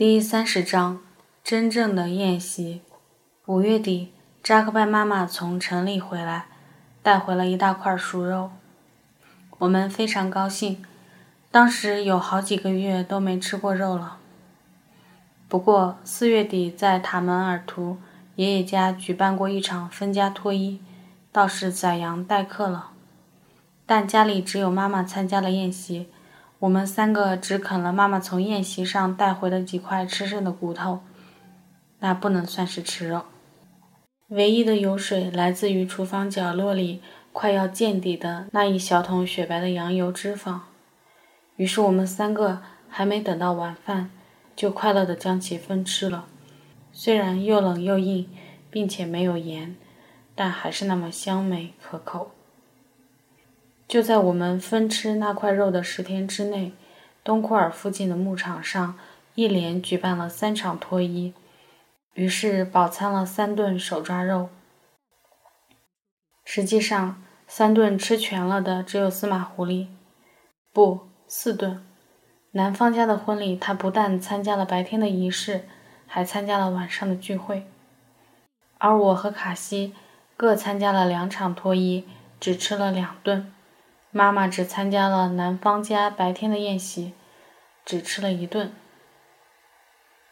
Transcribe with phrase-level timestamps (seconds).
[0.00, 0.98] 第三十章，
[1.44, 2.80] 真正的宴席。
[3.44, 6.46] 五月底，扎克拜妈妈从城里回来，
[7.02, 8.50] 带回了一大块熟肉。
[9.58, 10.82] 我们非常高兴，
[11.50, 14.16] 当时有好几个月都没吃过肉了。
[15.50, 17.98] 不过四月底在塔门尔图
[18.36, 20.80] 爷爷家举办过一场分家脱衣，
[21.30, 22.92] 倒是宰羊待客了。
[23.84, 26.08] 但家里只有妈妈参加了宴席。
[26.60, 31.00] 我们三个只啃了妈妈从宴席上带回的几块吃剩的骨头，
[32.00, 33.22] 那不能算是吃肉。
[34.28, 37.00] 唯一的油水来自于厨房角落里
[37.32, 40.60] 快要见底的那一小桶雪白的羊油脂肪。
[41.56, 44.10] 于是我们三个还没等到晚饭，
[44.54, 46.26] 就快乐地将其分吃了。
[46.92, 48.28] 虽然又冷又硬，
[48.70, 49.74] 并且没有盐，
[50.34, 52.32] 但还是那么香美可口。
[53.90, 56.70] 就在我们分吃那块肉的十天之内，
[57.24, 58.96] 东库尔附近的牧场上
[59.34, 61.34] 一连举办了三场脱衣，
[62.14, 64.48] 于是饱餐了三顿手抓肉。
[66.44, 69.88] 实际上，三顿吃全了的只有司马狐狸，
[70.72, 71.84] 不，四顿。
[72.52, 75.64] 男方家的婚礼，他不但参加了白天的仪式，
[76.06, 77.66] 还参加了晚上的聚会，
[78.78, 79.94] 而我和卡西
[80.36, 82.04] 各参加了两场脱衣，
[82.38, 83.52] 只吃了两顿。
[84.12, 87.12] 妈妈只参加了男方家白天的宴席，
[87.84, 88.72] 只吃了一顿，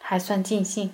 [0.01, 0.93] 还算尽兴。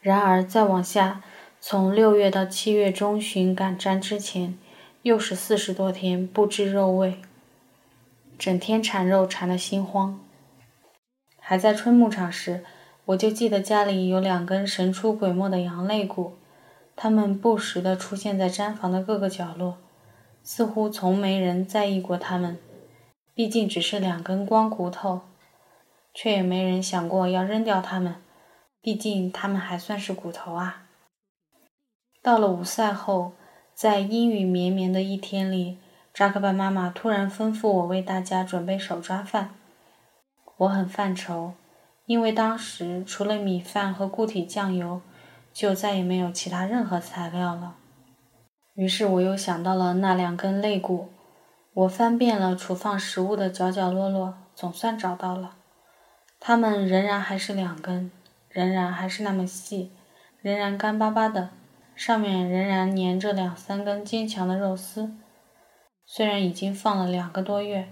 [0.00, 1.22] 然而再往下，
[1.60, 4.56] 从六月到七月中旬赶毡之前，
[5.02, 7.20] 又是四十多天不知肉味，
[8.38, 10.18] 整天馋肉馋得心慌。
[11.38, 12.64] 还在春牧场时，
[13.04, 16.38] 我就记得家里有两根神出鬼没的羊肋骨，
[16.96, 19.76] 它们不时地出现在毡房的各个角落。
[20.48, 22.56] 似乎从没人在意过它们，
[23.34, 25.22] 毕竟只是两根光骨头，
[26.14, 28.14] 却也没人想过要扔掉它们，
[28.80, 30.84] 毕竟它们还算是骨头啊。
[32.22, 33.32] 到了午赛后，
[33.74, 35.78] 在阴雨绵绵的一天里，
[36.14, 39.50] 扎克巴妈妈突然吩咐我为大家准备手抓饭。
[40.58, 41.54] 我很犯愁，
[42.04, 45.00] 因为当时除了米饭和固体酱油，
[45.52, 47.74] 就再也没有其他任何材料了。
[48.76, 51.08] 于是我又想到了那两根肋骨，
[51.72, 55.56] 我翻遍了储放食物的角角落落，总算找到了。
[56.38, 58.10] 它们仍然还是两根，
[58.50, 59.92] 仍然还是那么细，
[60.42, 61.48] 仍然干巴巴的，
[61.94, 65.16] 上面仍然粘着两三根坚强的肉丝。
[66.04, 67.88] 虽然已经放了两个多月，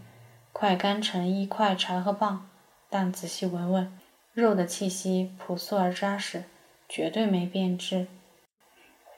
[0.52, 2.46] 快干成一块柴禾棒，
[2.90, 3.98] 但仔细闻闻，
[4.34, 6.44] 肉的气息朴素而扎实，
[6.86, 8.06] 绝对没变质。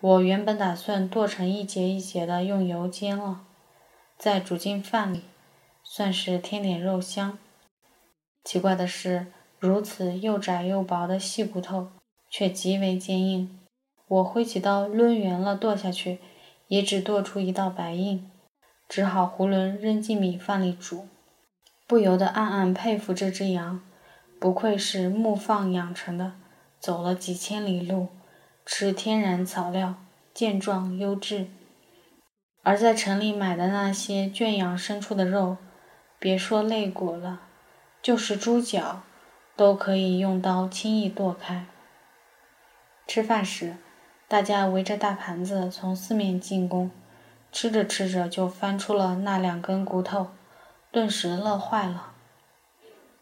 [0.03, 3.47] 我原本打算剁成一节一节的，用油煎了，
[4.19, 5.23] 再煮进饭里，
[5.83, 7.39] 算是添点肉香。
[8.45, 11.89] 奇怪的是，如此又窄又薄的细骨头，
[12.31, 13.59] 却极为坚硬。
[14.07, 16.19] 我挥起刀抡圆了剁下去，
[16.69, 18.31] 也只剁出一道白印，
[18.87, 21.09] 只好囫囵扔进米饭里煮。
[21.87, 23.81] 不由得暗暗佩服这只羊，
[24.39, 26.34] 不愧是牧放养成的，
[26.78, 28.09] 走了几千里路。
[28.69, 29.94] 吃天然草料，
[30.34, 31.47] 健壮优质。
[32.65, 35.56] 而在城里买的那些圈养牲畜的肉，
[36.19, 37.43] 别说肋骨了，
[38.03, 39.03] 就是猪脚，
[39.54, 41.66] 都可以用刀轻易剁开。
[43.06, 43.77] 吃饭时，
[44.27, 46.91] 大家围着大盘子从四面进攻，
[47.53, 50.33] 吃着吃着就翻出了那两根骨头，
[50.91, 52.15] 顿时乐坏了。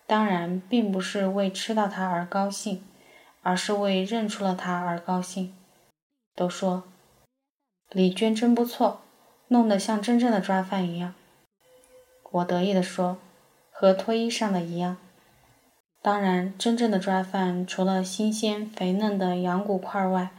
[0.07, 2.83] 当然，并不是为吃到它而高兴。
[3.45, 5.55] 而是为认出了他而高兴。
[6.35, 6.83] 都说
[7.91, 9.03] 李娟真不错，
[9.47, 11.15] 弄得像真正的抓饭一样。
[12.33, 13.19] 我得意地说
[13.71, 14.97] ：“和脱衣上的一样。”
[16.03, 20.31] 当然，真正的抓饭除了新鲜肥嫩的羊骨块外，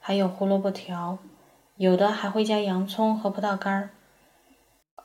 [0.00, 1.18] 还有胡萝卜条，
[1.76, 3.90] 有的还会加洋葱和葡萄干儿。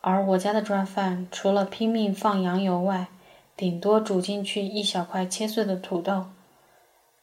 [0.01, 3.07] 而我家的抓饭除了拼命放羊油外，
[3.56, 6.25] 顶多煮进去一小块切碎的土豆。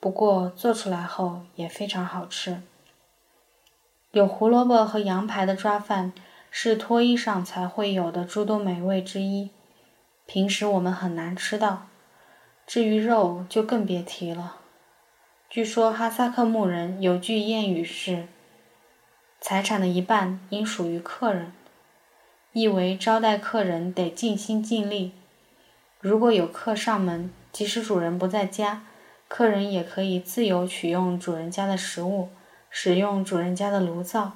[0.00, 2.62] 不过做出来后也非常好吃。
[4.12, 6.12] 有胡萝卜和羊排的抓饭
[6.50, 9.50] 是脱衣上才会有的诸多美味之一，
[10.26, 11.88] 平时我们很难吃到。
[12.66, 14.56] 至于肉就更别提了。
[15.50, 18.28] 据说哈萨克牧人有句谚语是
[19.40, 21.52] ：“财产的一半应属于客人”，
[22.52, 25.12] 意为招待客人得尽心尽力。
[26.00, 28.84] 如果有客上门，即使主人不在家。
[29.28, 32.30] 客人也可以自由取用主人家的食物，
[32.70, 34.32] 使用主人家的炉灶，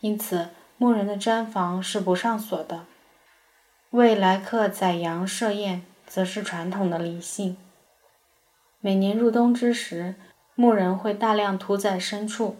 [0.00, 0.48] 因此
[0.78, 2.86] 牧人的毡房是不上锁的。
[3.90, 7.58] 为来客宰羊设宴，则是传统的礼性。
[8.80, 10.14] 每年入冬之时，
[10.54, 12.56] 牧人会大量屠宰牲畜，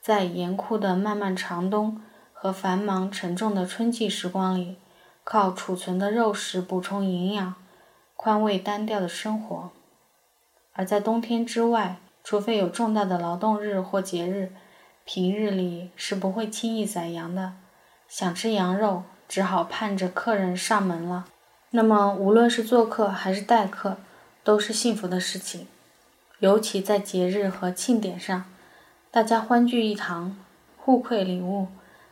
[0.00, 2.02] 在严酷的漫漫长冬
[2.32, 4.76] 和繁忙沉重的春季时光里，
[5.22, 7.54] 靠储存的肉食补充营养，
[8.16, 9.70] 宽慰单调的生活。
[10.74, 14.52] 而在冬天之外，除非有重大的劳动日或节日，
[15.04, 17.54] 平日里是不会轻易宰羊的。
[18.08, 21.24] 想吃羊肉，只好盼着客人上门了。
[21.70, 23.98] 那么，无论是做客还是待客，
[24.42, 25.66] 都是幸福的事情。
[26.40, 28.44] 尤其在节日和庆典上，
[29.10, 30.36] 大家欢聚一堂，
[30.76, 31.68] 互馈礼物，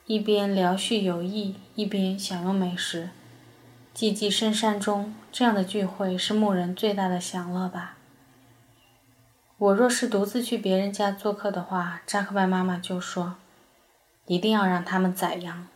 [0.07, 3.11] 一边聊叙友谊，一边享用美食。
[3.95, 7.97] 寂寂深山中，这样的聚会是牧人最大的享乐吧。
[9.63, 13.37] 我若是独自去别人家做客的话，扎克拜妈妈就说
[14.27, 15.69] ：“一定要让他们宰羊。”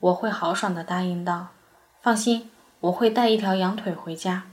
[0.00, 1.48] 我会豪爽地答应道
[2.00, 2.50] ：“放心，
[2.80, 4.44] 我会带一条羊腿回家。”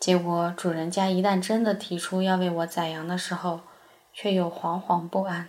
[0.00, 3.60] 结果主人家一旦真的提出要为我宰羊的时候，
[4.12, 5.48] 却又惶惶不安，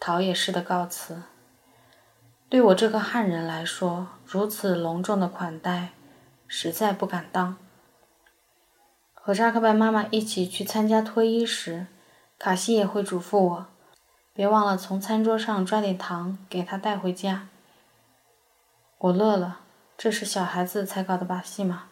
[0.00, 1.22] 逃也似的告辞。
[2.48, 5.90] 对我这个汉人来说，如此隆重的款待，
[6.48, 7.56] 实在不敢当。
[9.28, 11.86] 和扎克拜妈妈一起去参加脱衣时，
[12.38, 13.66] 卡西也会嘱咐我，
[14.32, 17.46] 别忘了从餐桌上抓点糖给他带回家。
[18.96, 19.58] 我乐了，
[19.98, 21.88] 这是小孩子才搞的把戏嘛？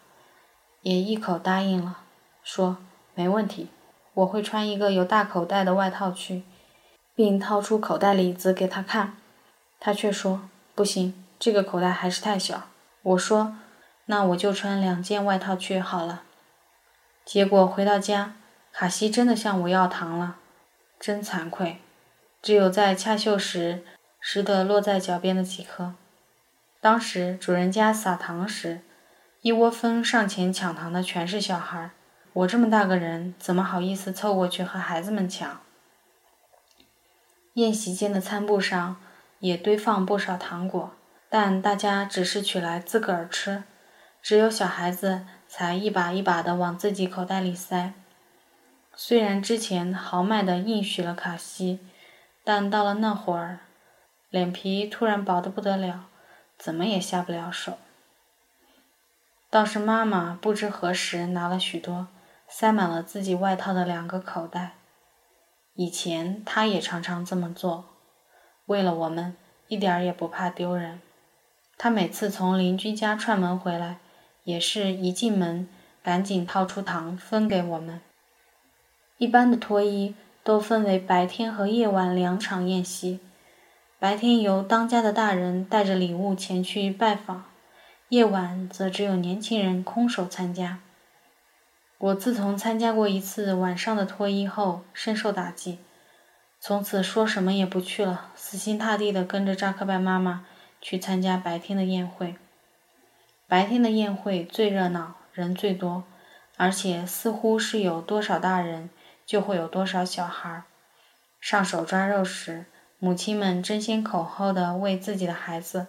[0.81, 1.99] 也一口答应了，
[2.41, 2.77] 说
[3.13, 3.69] 没问题，
[4.15, 6.41] 我会穿一个有大口袋的外套去，
[7.13, 9.13] 并掏出口袋里子给他看。
[9.79, 12.63] 他却说不行，这个口袋还是太小。
[13.03, 13.55] 我说
[14.07, 16.23] 那我就穿两件外套去好了。
[17.27, 18.35] 结果回到家，
[18.71, 20.37] 卡西真的向我要糖了，
[20.97, 21.81] 真惭愧，
[22.41, 23.83] 只有在恰秀时
[24.21, 25.95] 拾得落在脚边的几颗。
[26.79, 28.79] 当时主人家撒糖时，
[29.41, 31.91] 一窝蜂上前抢糖的全是小孩。
[32.31, 35.59] 我这么大个人，怎么好意思凑过去和孩子们抢？
[37.55, 38.95] 宴席间的餐布上
[39.39, 40.93] 也堆放不少糖果，
[41.27, 43.65] 但大家只是取来自个儿吃，
[44.21, 45.25] 只有小孩子
[45.57, 47.93] 才一把一把的往自己口袋里塞。
[48.95, 51.79] 虽然之前豪迈的应许了卡西，
[52.43, 53.61] 但到了那会儿，
[54.29, 56.09] 脸皮突然薄得不得了。
[56.59, 57.79] 怎么也下不了手。
[59.49, 62.07] 倒是妈妈不知何时拿了许多，
[62.47, 64.73] 塞满了自己外套的两个口袋。
[65.73, 67.85] 以前她也常常这么做，
[68.67, 69.35] 为了我们，
[69.67, 71.01] 一点儿也不怕丢人。
[71.79, 73.97] 她每次从邻居家串门回来，
[74.47, 75.67] 也是一进门
[76.01, 77.99] 赶紧掏出糖分给我们。
[79.17, 83.19] 一般的脱衣都分为白天和夜晚两场宴席。
[83.99, 87.43] 白天由当家的大人带着礼物前去拜访，
[88.07, 90.79] 夜晚则只有年轻人空手参加。
[91.97, 95.79] 我自从参加过一次晚上的脱衣后，深受打击，
[96.61, 100.45] 从此说什么也不去了，死心塌地地跟着扎克拜妈妈
[100.79, 102.35] 去参加白天的宴会。
[103.47, 106.03] 白天的宴会最热闹，人最多，
[106.57, 108.89] 而且似乎是有多少大人，
[109.25, 110.63] 就会有多少小孩。
[111.39, 112.65] 上手抓肉时。
[112.99, 115.85] 母亲们争先恐后的喂自己的孩子，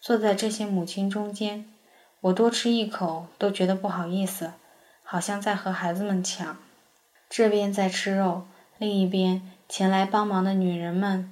[0.00, 1.66] 坐在这些母亲中间，
[2.22, 4.54] 我多吃一口都觉得不好意思，
[5.04, 6.56] 好像在和孩子们抢。
[7.28, 8.46] 这边在吃肉，
[8.78, 11.30] 另一边前来帮忙的女人们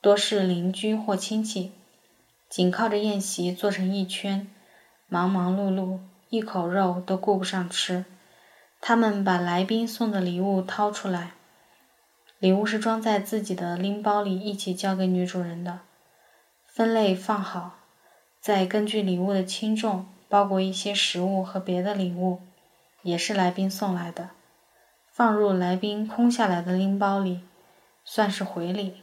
[0.00, 1.74] 多是邻居或亲戚，
[2.50, 4.48] 紧靠着宴席坐成一圈，
[5.06, 8.04] 忙忙碌碌，一口肉都顾不上吃。
[8.80, 11.34] 他们把来宾送的礼物掏出来。
[12.40, 15.82] 礼物是装在自己的拎包里，一起交给女主人的，
[16.66, 17.78] 分类放好，
[18.40, 22.40] 再根据礼物的轻重包裹一些食物和别的礼物，
[23.02, 24.30] 也是来宾送来的，
[25.12, 27.42] 放入来宾空下来的拎包里，
[28.04, 29.02] 算是回礼。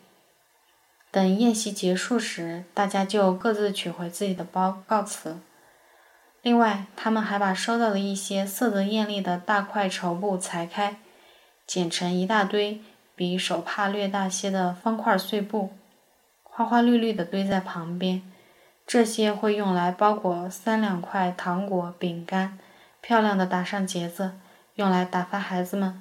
[1.18, 5.40] 等宴席结束时，大家就各自取回自己的包告辞。
[6.44, 10.98] 另外，他们还把收到的一些色泽艳丽的大块绸布裁开，
[11.66, 12.82] 剪成一大堆。
[13.16, 15.72] 比手帕略大些的方块碎布，
[16.44, 18.22] 花花绿绿的堆在旁边。
[18.86, 22.60] 这些会用来包裹三两块糖果、饼干，
[23.02, 24.34] 漂亮的打上结子，
[24.76, 26.00] 用来打发孩子们；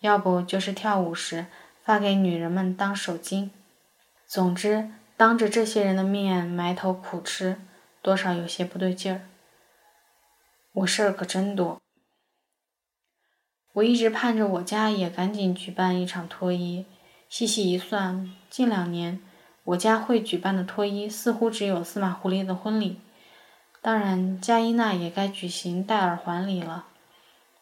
[0.00, 1.46] 要不就是跳舞时
[1.82, 3.48] 发给女人们当手巾。
[4.28, 7.56] 总之，当着这些人的面埋头苦吃，
[8.02, 9.22] 多少有些不对劲儿。
[10.74, 11.80] 我事儿可真多。
[13.72, 16.84] 我一直盼着我家也赶紧举办一场脱衣。
[17.30, 19.18] 细细一算，近两年
[19.64, 23.00] 我家会举办的脱衣似乎只有司马狐狸的婚礼。
[23.80, 26.88] 当然，加伊娜也该举行戴耳环礼了。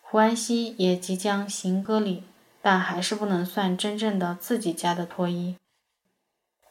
[0.03, 2.25] 胡安西也即将行歌礼，
[2.61, 5.55] 但还是不能算真正的自己家的脱衣。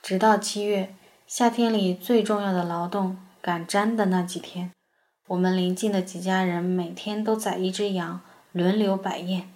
[0.05, 0.93] 直到七月，
[1.25, 4.71] 夏天里最重要的劳动赶毡的那几天，
[5.25, 8.21] 我们邻近的几家人每天都宰一只羊，
[8.51, 9.49] 轮流摆宴。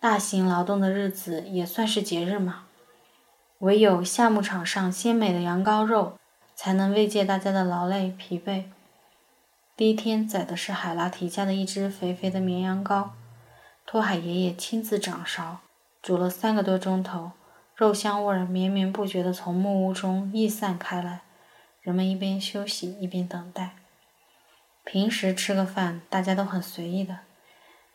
[0.00, 2.64] 大型劳动的日子也算是节日嘛。
[3.60, 6.18] 唯有夏牧场上鲜美的羊羔肉，
[6.56, 8.64] 才能慰藉大家的劳累疲惫。
[9.76, 13.10] 第一天宰的是海拉提家的一只肥肥的绵羊羔，
[13.86, 15.58] 托海爷爷亲自掌勺，
[16.02, 17.30] 煮了三个多钟头，
[17.80, 21.22] 肉香味儿绵绵不绝地从木屋中溢散开来。
[21.80, 23.70] 人们一边休息一边等待。
[24.84, 27.20] 平时吃个饭，大家都很随意的，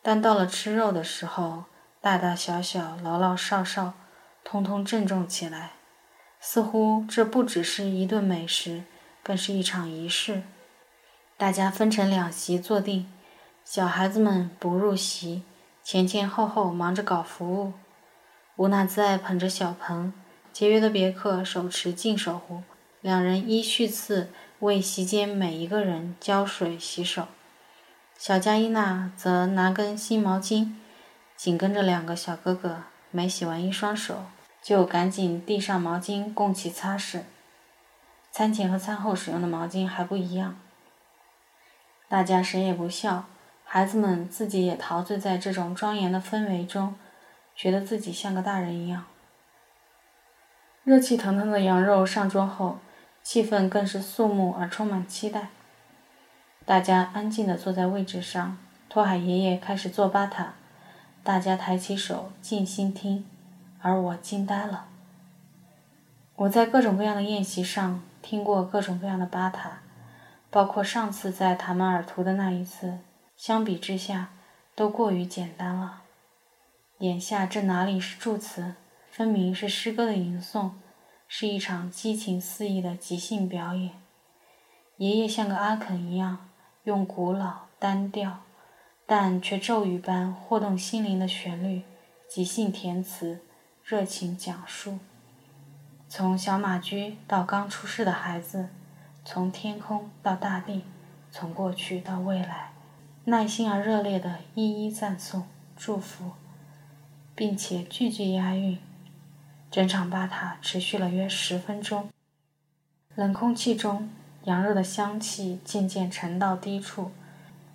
[0.01, 1.65] 但到了吃肉的时候，
[2.01, 3.93] 大大小小、老老少少。
[4.43, 5.73] 通通郑重起来，
[6.39, 8.85] 似乎这不只是一顿美食，
[9.21, 10.41] 更是一场仪式。
[11.37, 13.07] 大家分成两席坐定，
[13.63, 15.43] 小孩子们不入席，
[15.83, 17.73] 前前后后忙着搞服务。
[18.57, 20.13] 乌娜自爱捧着小盆，
[20.53, 22.63] 节约的别克手持净手壶，
[23.01, 27.27] 两人依序次为席间每一个人浇水洗手。
[28.17, 30.73] 小加依娜则拿根新毛巾，
[31.35, 34.25] 紧跟着两个小哥哥，每洗完一双手。
[34.61, 37.19] 就赶紧递上毛巾供其擦拭。
[38.31, 40.59] 餐前和餐后使用的毛巾还不一样。
[42.09, 43.25] 大家谁也不笑，
[43.63, 46.95] 孩子们自己也陶醉在这种庄严的氛围中，
[47.55, 49.05] 觉得自己像个大人一样。
[50.83, 52.79] 热气腾腾的羊肉上桌后，
[53.23, 55.47] 气氛更是肃穆而充满期待。
[56.65, 58.57] 大家安静地坐在位置上，
[58.89, 60.53] 托海爷爷开始做巴塔，
[61.23, 63.25] 大家抬起手静心听。
[63.81, 64.87] 而我惊呆了。
[66.35, 69.79] 我在各种各样的宴席上听过各种各样的巴塔，
[70.49, 72.97] 包括上次在塔门尔图的那一次，
[73.37, 74.29] 相比之下
[74.75, 76.01] 都过于简单了。
[76.99, 78.75] 眼下这哪里是祝词，
[79.11, 80.71] 分明是诗歌的吟诵，
[81.27, 83.91] 是一场激情四溢的即兴表演。
[84.95, 86.49] 爷爷像个阿肯一样，
[86.85, 88.43] 用古老单调，
[89.05, 91.81] 但却咒语般惑动心灵的旋律，
[92.29, 93.41] 即兴填词。
[93.83, 94.97] 热情讲述，
[96.07, 98.69] 从小马驹到刚出世的孩子，
[99.23, 100.85] 从天空到大地，
[101.29, 102.71] 从过去到未来，
[103.25, 106.31] 耐心而热烈地一一赞颂、祝福，
[107.35, 108.79] 并且句句押韵。
[109.69, 112.09] 整场巴塔持续了约十分钟。
[113.13, 114.09] 冷空气中，
[114.45, 117.11] 羊肉的香气渐渐沉到低处，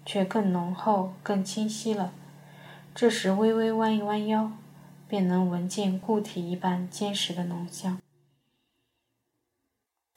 [0.05, 2.13] 却更浓厚、更清晰了。
[2.95, 4.53] 这时，微微弯一弯腰。
[5.09, 8.01] 便能闻见固体一般坚实的浓香，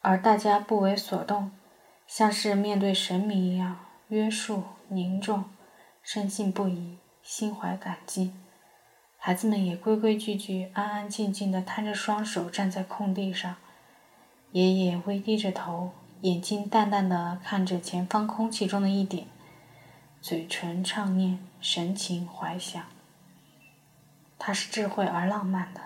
[0.01, 1.49] 而大家不为所动，
[2.05, 5.45] 像是面对神明一样约束凝重，
[6.03, 8.35] 深信不疑，心怀感激。
[9.25, 13.55] 孩子们也规规矩矩、安安静静地摊着双手站在空地上，
[14.51, 19.25] 爷爷微低着头，眼睛淡淡地看着前方空气中的一点，
[20.21, 22.83] 嘴唇唱念，神情怀想。
[24.37, 25.79] 他是智慧而浪漫的，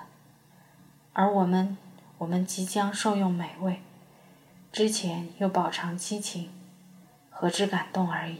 [1.14, 1.78] 而我们，
[2.18, 3.82] 我们即将受用美味，
[4.72, 6.50] 之前又饱尝激情，
[7.30, 8.40] 何止感动而已。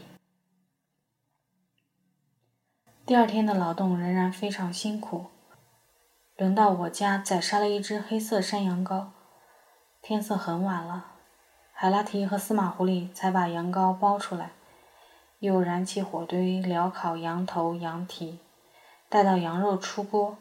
[3.08, 5.28] 第二天的劳动仍然非常辛苦，
[6.36, 9.06] 轮到我家宰杀了一只黑色山羊羔。
[10.02, 11.06] 天色很晚了，
[11.72, 14.50] 海拉提和司马狐狸才把羊羔包出来，
[15.38, 18.40] 又燃起火堆燎烤羊头羊蹄。
[19.08, 20.36] 待到羊肉出锅，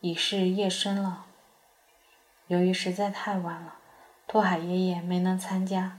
[0.00, 1.24] 已是夜深了。
[2.46, 3.76] 由于实在太晚了，
[4.26, 5.96] 托海爷爷没能参加，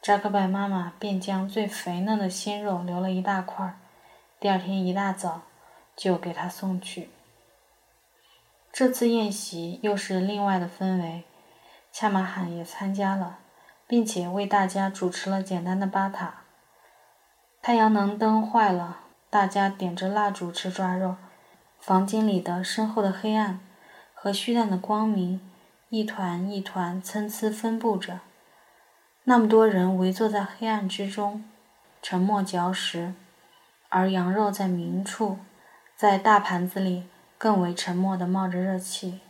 [0.00, 3.79] 扎克拜妈妈便将最肥嫩的鲜肉留了一大块，
[4.40, 5.42] 第二天一大早
[5.94, 7.10] 就给他送去。
[8.72, 11.24] 这次宴席又是另外的氛围，
[11.92, 13.40] 恰马罕也参加了，
[13.86, 16.44] 并且为大家主持了简单的巴塔。
[17.60, 21.16] 太阳能灯坏了，大家点着蜡烛吃抓肉。
[21.78, 23.60] 房间里的深厚的黑暗
[24.14, 25.40] 和虚淡的光明，
[25.90, 28.20] 一团一团参差分布着。
[29.24, 31.44] 那么多人围坐在黑暗之中，
[32.00, 33.12] 沉默嚼食，
[33.90, 35.38] 而羊肉在明处，
[35.94, 37.06] 在大盘子里
[37.36, 39.20] 更为沉默地冒着热气。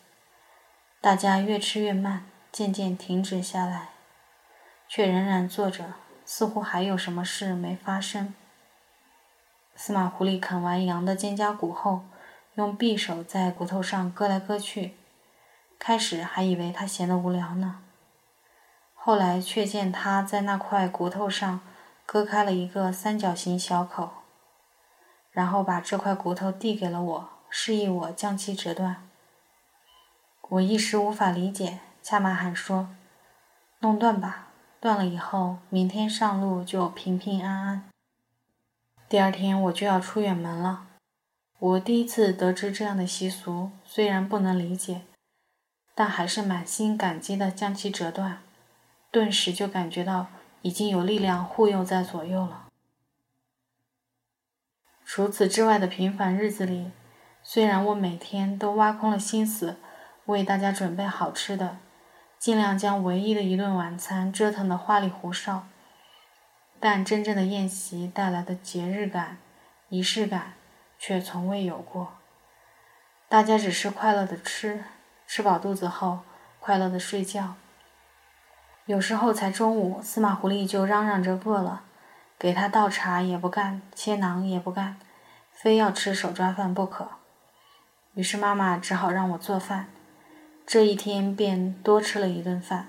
[1.00, 3.88] 大家越吃越慢，渐渐停止下来，
[4.86, 8.32] 却仍然坐着，似乎还有什么事没发生。
[9.74, 12.04] 司马狐狸啃完羊的肩胛骨后。
[12.54, 14.96] 用匕首在骨头上割来割去，
[15.78, 17.80] 开始还以为他闲得无聊呢，
[18.92, 21.60] 后来却见他在那块骨头上
[22.04, 24.19] 割开了一个三角形小口。
[25.30, 29.08] 然后把这块骨头递给了我，示意我将其折断。
[30.48, 32.88] 我一时无法理解，恰马罕说
[33.80, 34.48] ：“弄断吧，
[34.80, 37.90] 断了以后，明天上路就平平安安。”
[39.08, 40.86] 第二天我就要出远门了。
[41.58, 45.02] 我第一次得知这样的习俗，虽然不能理解，
[45.94, 48.38] 但还是满心感激地将其折断。
[49.10, 50.28] 顿时就感觉到
[50.62, 52.69] 已经有力量护佑在左右了。
[55.12, 56.92] 除此之外的平凡日子里，
[57.42, 59.76] 虽然我每天都挖空了心思。
[60.26, 61.78] 为大家准备好吃的，
[62.38, 65.66] 尽量将唯一的一顿晚餐折腾得花里胡哨，
[66.78, 69.38] 但真正的宴席带来的节日感、
[69.88, 70.52] 仪式感
[70.96, 72.12] 却从未有过。
[73.28, 74.84] 大家只是快乐的吃，
[75.26, 76.20] 吃饱肚子后
[76.60, 77.56] 快乐的睡觉。
[78.86, 81.82] 有时候才中午，司马狐狸就嚷嚷着饿了，
[82.40, 84.96] 给他倒茶也不干，切馕也不干，
[85.52, 87.10] 非要吃手抓饭不可。
[88.14, 89.90] 于是妈妈只好让我做饭。
[90.66, 92.88] 这一天便多吃了一顿饭。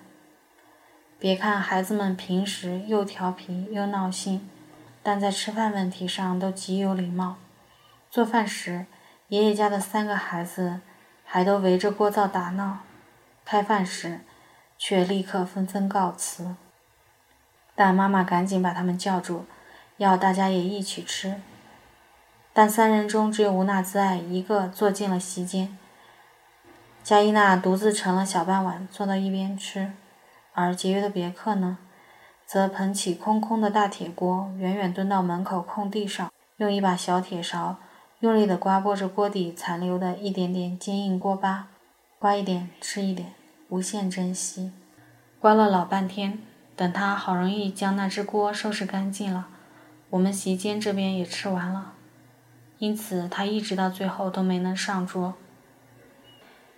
[1.20, 4.50] 别看孩子们平时又调皮又闹心，
[5.03, 7.36] 但在吃饭问题上都极有礼貌。
[8.10, 8.86] 做饭时，
[9.27, 10.79] 爷爷家的三个孩子
[11.25, 12.84] 还都围着锅灶打闹；
[13.43, 14.22] 开饭时，
[14.77, 16.55] 却立刻纷纷告辞。
[17.83, 19.45] 但妈妈赶紧把他们叫住，
[19.97, 21.41] 要大家也一起吃。
[22.53, 25.75] 但三人中只有吴娜兹爱一个坐进了席间。
[27.01, 29.93] 加伊娜独自盛了小半碗，坐到一边吃，
[30.53, 31.79] 而节约的别克呢，
[32.45, 37.77] 则捧起空空的大铁锅，远远蹲到门口空地上，用一把小铁勺
[38.19, 41.69] 用力地刮拨着锅底残留的一点点坚硬锅巴，
[42.19, 43.33] 刮一点吃一点，
[43.69, 44.71] 无限珍惜。
[45.39, 46.38] 刮了老半天，
[46.75, 49.47] 等他好容易将那只锅收拾干净了，
[50.09, 51.93] 我们席间这边也吃完了，
[52.79, 55.35] 因此他一直到最后都没能上桌。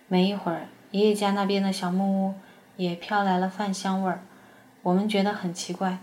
[0.08, 2.34] 没一会儿，爷爷家那边的小木屋
[2.76, 4.22] 也飘来了饭香味儿。
[4.82, 5.98] 我们觉得很奇怪，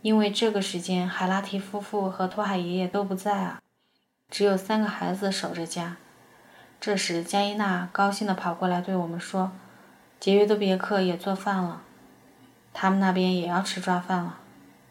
[0.00, 3.60] 因为这个时间海拉提夫妇和托海爷爷都不在啊，
[4.30, 5.98] 只有三个孩子守着家。
[6.80, 9.52] 这时，加伊娜高兴地跑过来对我们说
[10.18, 11.82] ：“杰约的别克也做饭了，
[12.78, 14.38] 他们那边也要吃抓饭了。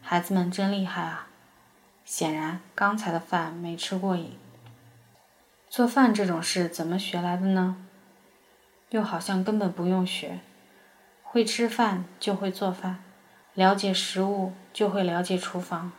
[0.02, 1.28] 孩子们真厉害啊！
[2.04, 4.36] 显然刚才的饭没吃过瘾。
[5.70, 7.76] 做饭这种事怎么学来的呢？”
[8.90, 10.40] 又好像根本不用学，
[11.22, 13.04] 会吃饭就会做饭，
[13.54, 15.92] 了解食物就会了解厨房，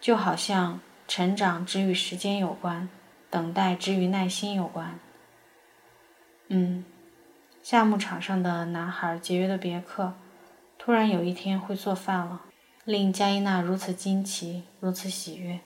[0.00, 2.88] 就好像成长只与时间有关，
[3.28, 5.00] 等待只与耐心有关。
[6.46, 6.84] 嗯，
[7.60, 10.14] 夏牧场上的男孩节约的别克，
[10.84, 12.40] 突然有一天会做饭了，
[12.82, 15.60] 令加伊娜如此惊奇，如此喜悦，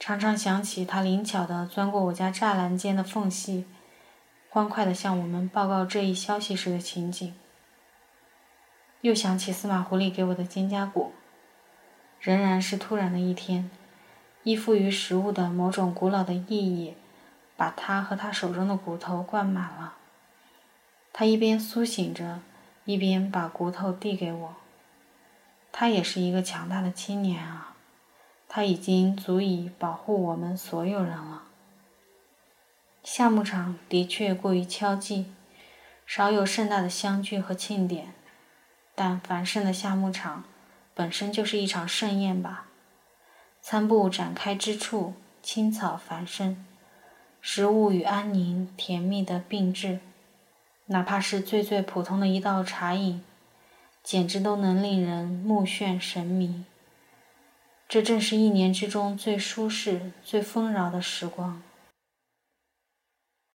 [0.00, 3.64] 常常想起他灵巧地钻过我家栅栏间的缝隙。
[4.48, 7.32] 欢快地向我们报告这一消息时的情景，
[9.02, 11.12] 又想起司马狐狸给我的肩胛骨，
[12.20, 13.70] 仍然是突然的一天，
[14.42, 16.94] 依附于食物的某种古老的意义，
[17.56, 19.94] 把他和他手中的骨头灌满了。
[21.12, 22.40] 他一边苏醒着，
[22.88, 24.56] 一边把骨头递给我。
[25.70, 27.76] 他也是一个强大的青年啊，
[28.48, 31.42] 他已经足以保护我们所有人了。
[33.04, 35.26] 夏牧场的确过于敲寂，
[36.06, 38.14] 少有盛大的相聚和庆典，
[38.94, 40.44] 但繁盛的夏牧场
[40.94, 42.68] 本身就是一场盛宴吧。
[43.60, 46.64] 餐布展开之处，青草繁生，
[47.42, 50.00] 食物与安宁甜蜜的并置，
[50.88, 53.22] 哪怕是最最普通的一道茶饮，
[54.02, 56.64] 简直都能令人目眩神迷。
[57.86, 61.62] 这正是一年之中最舒适、最丰饶的时光。